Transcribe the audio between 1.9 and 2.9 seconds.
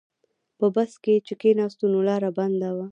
نو لاره بنده وه.